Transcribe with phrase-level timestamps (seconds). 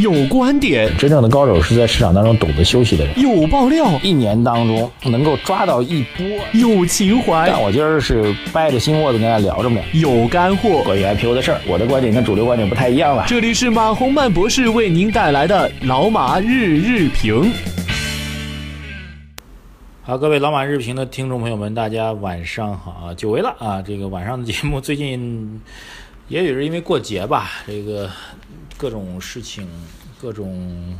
[0.00, 3.20] 有观点，真正的高手是在市场当中懂得休息的人。
[3.20, 6.24] 有爆料，一年当中能够抓到一波。
[6.52, 9.80] 有情怀，但我今儿是掰着心窝子跟大家聊着呢。
[9.92, 13.24] 有干货，关于 IPO 的事儿，我的观点跟主流观点不太一样了。
[13.26, 17.50] 这里是马洪曼博士为您带来的老马日日评。
[20.02, 23.14] 好，各位老马日评的听众朋友们，大家晚上好啊！
[23.14, 23.82] 久违了啊！
[23.82, 25.60] 这个晚上的节目最近
[26.28, 28.10] 也许是因为过节吧，这个
[28.76, 29.66] 各种事情、
[30.20, 30.94] 各种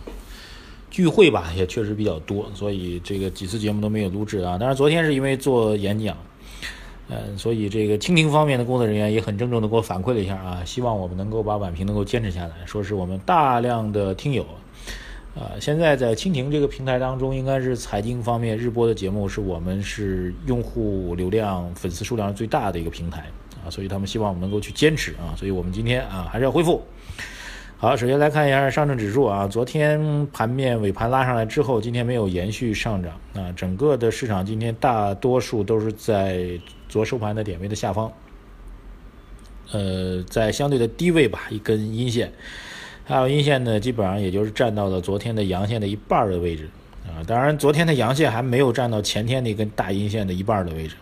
[0.91, 4.57] 聚会吧，也确实比较多，所以这个几次节目都没有录制啊。
[4.57, 6.17] 当然，昨天是因为做演讲，
[7.11, 14.47] 嗯，所以这个蜻蜓方面的工作人员也很郑重的给我反馈了一下啊，希望我们能够把晚评能够坚持下来，说是我们大量的听友。
[15.37, 23.27] 啊，现在在蜻蜓这个平台当中，应该是财经方面日播的节目，是我们是用户流量、粉丝数量最大的一个平台
[23.71, 26.83] 所以他们希望我们能够去坚持啊，所以我们今天啊还是要恢复。
[27.81, 38.13] 好，首先来看一下上证指数啊，昨天盘面尾盘拉上来之后，今天没有延续上涨啊，整个的市场今天大多数都是在昨收盘的点位的下方，
[39.71, 42.33] 呃，在相对的低位吧，一根阴线。
[43.05, 46.69] 还有阴线呢，基本上也就是站到了昨天的阳线的一半的位置
[47.07, 47.23] 啊。
[47.29, 50.97] 当然，昨天的阳线还没有站到前天那根大阴线的一半的位置。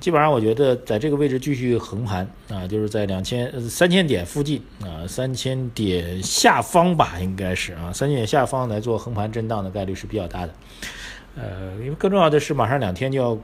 [0.00, 10.54] 基本上，我觉得在这个位置继续横盘啊，就是在两千三千点附近啊，三千点下方吧，应该是啊，三千点下方来做横盘震荡的概率是比较大的。
[11.36, 13.38] 呃，因为更重要的是，马上两天就要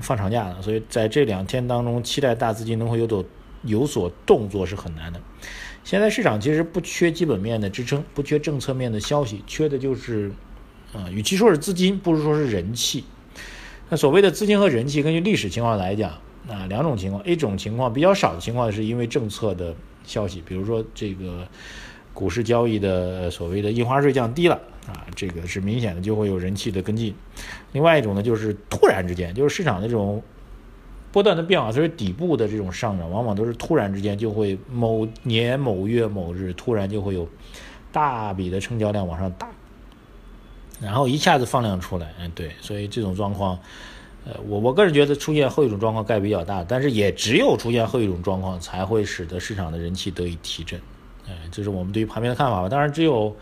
[0.00, 3.24] 放长假了，所以在这两天当中，期待大资金能够有所
[3.64, 5.20] 有所动作是很难的。
[5.84, 10.32] 现在市场其实不缺基本面的支撑，不缺政策面的消息，缺的就是，
[10.94, 13.04] 啊，与其说是资金，不如说是人气。
[13.88, 16.10] 那所谓的资金和人气，根据历史情况来讲，
[16.48, 21.46] 啊，两种情况，一种情况比较少的情况是因为政策的消息，比如说这个
[22.12, 24.54] 股市交易的所谓的印花税降低了，
[24.88, 27.14] 啊，这个是明显的就会有人气的跟进。
[27.72, 30.22] 另外一种呢，就是突然之间，就是市场的这种。
[31.12, 37.26] 波段的变化，所以底部的这种上涨，往往都是突然之间就会某年某月某日突然就会有
[37.90, 39.48] 大笔的成交量往上打，
[40.80, 43.58] 然后一下子放量出来，嗯，对，所以这种状况，
[44.26, 50.80] 呃，我我个人觉得出现后一种状况概率比较大，但是也只有出现后一种状况才会使得市场的人气得以提振，
[51.26, 52.68] 哎，这是我们对于盘面的看法吧。
[52.68, 53.34] 当然，只有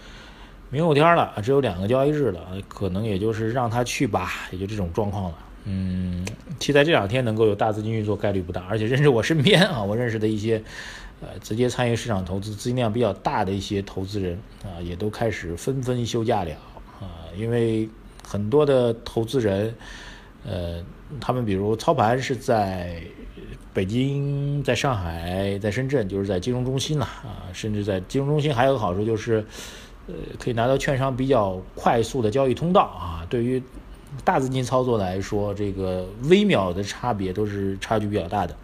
[0.71, 5.39] 明后天了，只有两个交易日了，可能也就是让他去吧，也就这种状况了。
[5.65, 6.27] 嗯，
[6.61, 10.63] 期待这两天能够有大资金运作概率不大，而且认识我身边啊，我认识的一些，
[11.21, 16.51] 呃，直接参与市场投资、资金量比较大的一些投资人啊，也都开始纷纷休假了
[17.01, 17.89] 啊，因为
[18.27, 19.75] 很多的投资人，
[20.45, 20.83] 呃，
[21.21, 23.03] 他们比如操盘是在
[23.73, 29.45] 北京、在上海、在深圳，就是在金融中心了啊，甚至在金融中心还有个好处就是，
[30.07, 33.63] 呃，可以拿到券商比较快速的交易通道啊，对于。
[34.25, 38.57] 大资金操作来说，这个微秒的差别都是差距比较大的，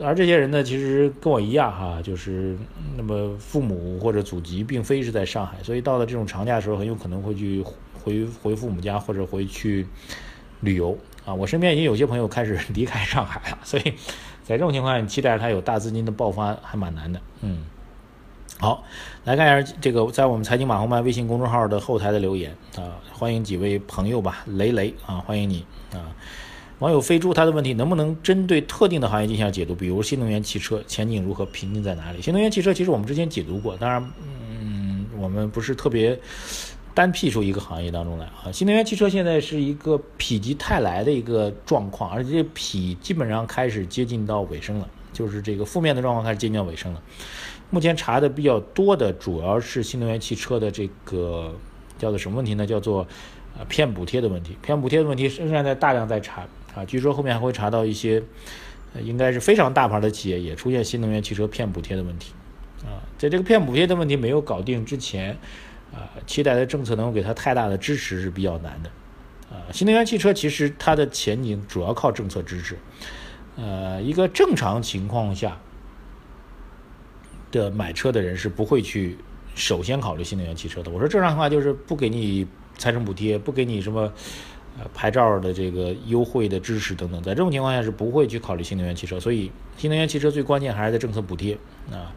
[0.00, 2.56] 而这些人呢，其实跟我一样哈，就是
[2.96, 7.62] 那么父母或者祖籍并非是在上海，所以到了这种长假的时候，很有可能会去
[8.02, 9.86] 回回父母家或者回去
[10.60, 11.32] 旅游啊。
[11.32, 13.82] 我身边已经有些朋友开始离开上海了，所以
[14.42, 17.64] 在这种情况下，期待他有大资金的爆发还蛮难的，嗯。
[18.60, 18.84] 好，
[19.24, 26.14] 来看一下这个在我们财经马红曼微信公众号的后台的留言啊，欢迎几位朋友吧，雷雷啊，欢迎你啊。
[26.80, 29.74] 网友飞猪他的问题能不能针对特定的行业进行解读？
[29.74, 32.20] 比如新能源汽车前景如何，瓶颈在哪里？
[32.20, 34.12] 新能源汽车其实我们之前解读过，当然，
[34.60, 36.18] 嗯，我们不是特别
[36.92, 38.50] 单辟出一个行业当中来啊。
[38.52, 47.00] 新能源汽车现在是一个否极泰来的一个状况，而且否基本上开始接近到尾声了，就是这个负面的状况开始接近到尾声了。
[47.70, 51.54] 目前查的比较多的主要是新能源汽车的这个
[51.98, 52.66] 叫做什么问题呢？
[52.66, 53.06] 叫做
[53.56, 54.56] 呃骗补贴的问题。
[54.60, 58.22] 骗补贴的问题仍然在大量在查啊，据说后面还会查到一些
[59.02, 62.32] 应该是非常大牌的企业也出现新能源汽车骗补贴的问题
[62.82, 63.02] 啊。
[63.18, 65.36] 在这个骗补贴的问题没有搞定之前
[65.92, 68.90] 啊，期待的政策能够给它太大的支持是比较难的
[69.50, 69.70] 啊。
[69.72, 72.76] 新能源汽车其实它的前景主要靠政策支持，
[73.56, 75.58] 呃，一个正常情况下。
[77.52, 79.16] 的买车的人是不会去
[79.54, 80.90] 首先考虑新能源汽车的。
[80.90, 82.44] 我说正常的话就是不给你
[82.76, 84.12] 财政补贴，不给你什么
[84.78, 89.20] 呃牌照的这个优惠的支持等等，在这种情况下是不会去考虑新能源汽车。
[89.20, 91.54] 所以新能源汽车最关键还是在政策补贴
[91.90, 92.12] 啊。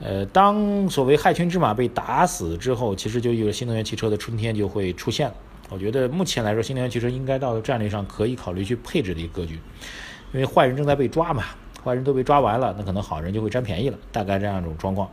[0.00, 5.34] 呃，当所谓害群之马被打死之后，其实就意味着新能源汽车的春天就会出现了。
[5.70, 9.58] 我觉得目前来说，新能源汽车应该到战略上可以考虑去配置的一个格局，
[10.32, 11.44] 因为坏人正在被抓嘛。
[11.84, 15.08] 坏人都被抓完了，那可能好人就会占便宜了，大概这样一种状况。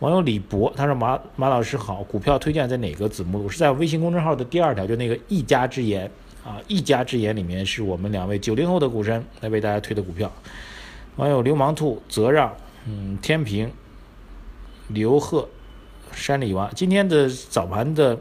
[0.00, 3.48] 网友李博他说马马老师好，股票推荐在哪个子目录？
[3.48, 6.08] 是在微信公众号的第二条，就那个一家之言
[6.44, 10.30] 啊，一家之言里面是我们两位九零后的股神来为大家推的股票。
[11.16, 12.54] 网友流氓兔泽让，
[12.86, 13.68] 嗯，天平，
[14.86, 15.48] 刘贺，
[16.12, 18.16] 山里娃，今天的早盘的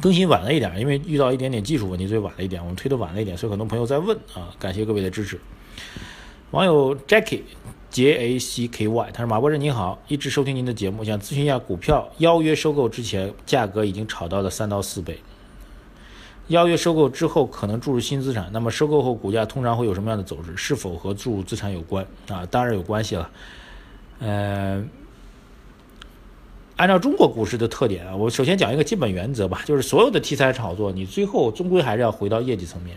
[0.00, 5.38] 更新晚了一点，因为遇到一点点技术问题，所以晚了一点，我们推的晚了一点，所以很多朋友在问啊，感谢各位的支持。
[6.50, 7.42] 网友 Jackie。
[7.94, 15.20] J A C K Y，他说：“马博士您好，一直收听您的节目，想咨询一下股票邀约收购之前价格已经炒到了三到四倍，
[16.48, 20.56] 邀约收购之后可能注入新资产，那么收购后股价通常会有什么样的走势？
[20.56, 22.04] 是否和注入资产有关？
[22.28, 23.30] 啊，当然有关系了。
[24.18, 24.84] 呃，
[26.74, 32.96] 按照中国股市的特点啊，我首先讲一个基本原则吧，就是所有的题材炒作，你最后终归还是要回到业绩层面。”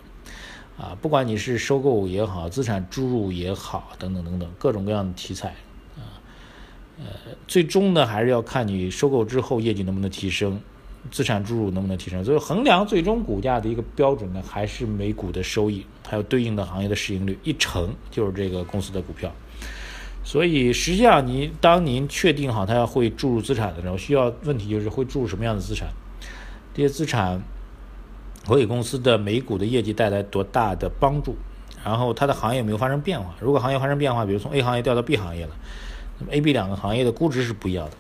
[0.77, 5.49] 啊，不管你是收购也好，资产注入也好，等等等等，各种各样的题材，
[5.95, 6.21] 啊，
[6.99, 7.05] 呃，
[7.47, 10.61] 最终呢还是要看你收购之后业绩能不能提升，
[11.09, 12.23] 资产注入能不能提升。
[12.23, 19.33] 所以衡量最终股价的一个标准呢，还是每股的收益，还有对应的行业的市盈率，一乘就是这个公司的股票。
[20.23, 25.87] 所以实际上，你当您确定好它要会注入资产的时候，需要问题就是会注入什么样的资产，
[26.75, 27.41] 这些资产。
[28.47, 31.35] 会给公司的每股的业绩带来多大的帮助？
[31.83, 33.33] 然后它的行业有没有发生变化？
[33.39, 35.55] 如果行业发生变化，比如从 A 行业调到 B 行业了，
[36.19, 37.95] 那么 A、B 两个行业的估值是不一样的。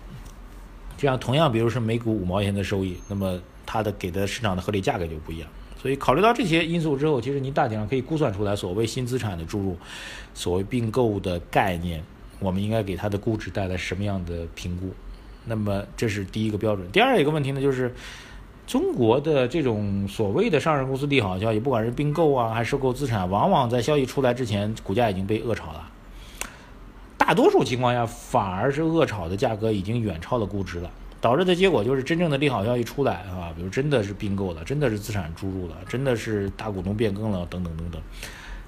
[0.97, 5.47] 这样同样，比如是每股五毛钱的收益，那么它的给的市场的合理价格就不一样。
[5.81, 9.77] 所以考虑到这些因素之后，其实您大体上可以估算出来，所谓新资产的注入，
[10.33, 12.03] 所谓并购的概念，
[12.39, 14.91] 我们应该给它的估值带来什么样的评估？
[15.45, 16.91] 那么这是第一个标准。
[16.91, 17.93] 第二一个问题呢，就是。
[18.67, 25.89] 中国的这种所谓的上市公司利好消息，不管是并购啊，还是收购资产，往往在消息出来之前，股价已经被恶炒了。
[27.17, 30.91] 大多数情况下，反而是恶炒的价格已经远超了估值了，
[31.21, 38.01] 导致的结果就是真正的利好消息出来啊，比如真的是并购了，真的是资产注入了，真的是大股东变更了，等等等等，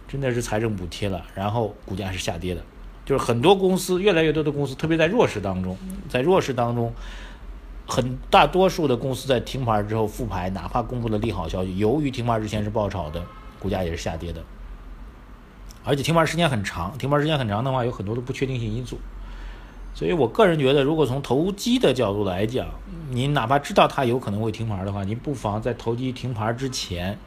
[0.07, 2.61] 真的是财政补贴了，然后股价是下跌的。
[3.05, 5.75] 就是很多公司，越来越多的公司，特别在弱势当中，
[6.07, 6.93] 在弱势当中。
[7.89, 13.25] 很大多数的公司在停牌之后复牌，哪怕公布了利好消息，由于停牌之前是爆炒的，
[13.59, 14.43] 股价也是下跌的。
[15.83, 18.99] 而且停牌时间很长，停牌时间很长的话，有很多的不确定性因素。
[19.95, 22.67] 所以我个人觉得，如果从投机的角度来讲，
[23.09, 27.17] 您哪怕知道它有可能会停牌的话，您不妨在投机停牌之前，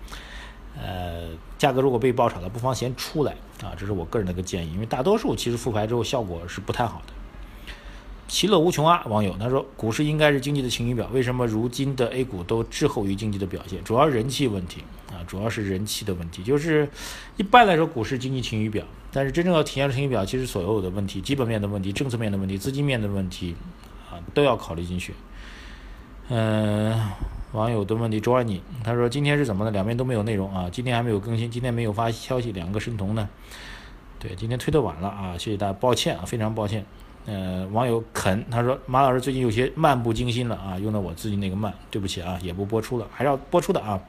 [0.80, 3.32] 呃，价格如果被爆炒了，不妨先出来
[3.62, 4.72] 啊，这是我个人的一个建议。
[4.72, 7.12] 因为大多数其实复牌之后效果是不太好的。
[8.32, 9.04] 其乐无穷啊！
[9.08, 13.84] 网友他说，股市应该是经济的晴雨表，为什么如今的 A 股都滞后于经济的表现？
[13.84, 16.42] 主要人气问题啊，主要是人气的问题。
[16.42, 16.88] 就是
[17.36, 18.82] 一般来说，股市经济晴雨表，
[19.12, 23.54] 但是真正要体现晴雨表，其实所有的问题、基本面的问题、政策面的问题、资金面的问题
[24.10, 25.12] 啊，都要考虑进去。
[26.30, 26.98] 嗯，
[27.52, 29.70] 网友的问题，周二你他说今天是怎么的？
[29.72, 33.28] 两边都没有内容啊，今天还没有更新，今天没有发消息，两个神童呢？
[34.18, 36.86] 对，今天推的晚了啊，谢谢大家，抱歉啊，非常抱歉。
[37.24, 44.00] 呃，网友肯他说马老师最近有些漫不经心了啊，用的我自己那个慢，对不起啊，也不播出了，还是要播出的啊。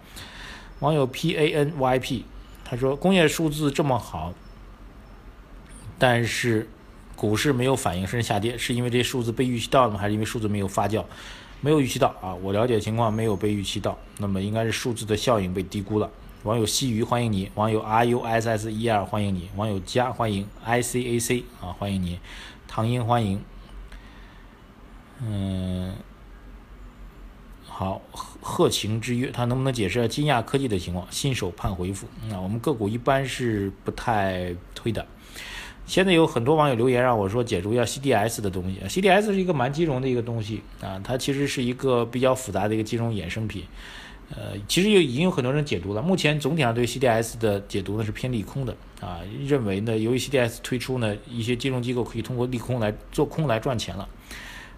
[0.79, 2.25] 网友 P A N Y P
[2.65, 4.33] 他说工业数字这么好，
[5.99, 6.67] 但是
[7.15, 9.99] 股市没有反应甚至下跌，是因为这些数字被预期到了吗？
[9.99, 11.05] 还是因为数字没有发酵？
[11.61, 16.09] 没有预期到啊，我了解情况没有被预期到，那么应该是数字的效应被低估了。
[16.43, 22.19] 网友西鱼欢迎你，网友 R U S S E R 欢迎你，网友加欢迎 I C A C 啊欢迎你。
[22.75, 23.39] 唐英欢迎，
[25.21, 25.93] 嗯，
[27.67, 31.05] 好，贺贺情之约，他能不能解释下金亚科技的情况？
[31.11, 32.07] 新手盼回复。
[32.27, 35.05] 那我们个股一般是不太推的。
[35.85, 38.79] 现在有很多网友留言让我说解读一下 CDS 的东西。
[38.87, 43.65] CDS 是一个蛮金融的一个东西啊，它其实是一个比较复杂的一个金融衍生品。
[44.35, 46.01] 呃，其实有已经有很多人解读了。
[46.01, 54.09] 目前总体上对 CDS 的解读呢是偏利空的啊，认为呢，由于 CDS 推出呢，一些金融机构可以通过利空来做空来赚钱了。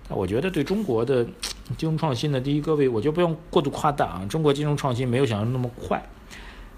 [0.10, 1.24] 那我觉得对中国的
[1.78, 6.04] 金融创新呢，第一各位我就不用过度夸大啊，中国金融创新没有想象那么快。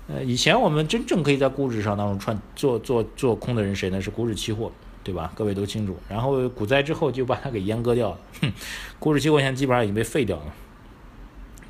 [0.08, 4.00] 呃，以前我们真正可以在股指上当中赚做做做空的人谁呢？
[4.00, 4.72] 是股指期货，
[5.04, 5.32] 对吧？
[5.36, 5.98] 各位都清楚。
[6.08, 8.54] 然后股灾之后就把它给阉割掉了，哼，
[9.00, 10.44] 股指期货现在基本上已经被废掉了。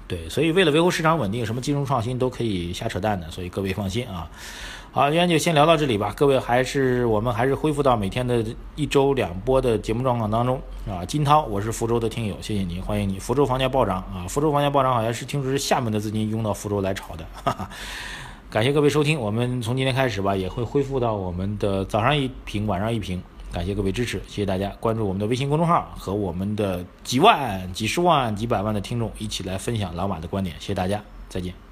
[0.07, 4.29] 对，所以为了维护市场稳定，什么金融创新都可以瞎扯淡的，所以各位放心啊。
[4.89, 6.13] 好，今天就先聊到这里吧。
[6.15, 8.43] 各位还是我们还是恢复到每天的
[8.75, 11.03] 一周两播的节目状况当中啊。
[11.05, 13.19] 金涛，我是福州的听友，谢谢你，欢迎你。
[13.19, 17.69] 福州房价暴涨啊，福州房价暴涨好像是听说是厦门的资金涌到福州来炒的，哈哈。
[18.49, 23.21] 感谢各位收听，我们从今天开始吧，也会恢复到我们的早上一瓶，晚上一瓶。
[23.51, 31.66] 感谢各位支持，谢谢大家关注我们的微信公众号，和我们的几万、几十万、几百万的听众一起来分享老马的观点，谢谢大家，再见。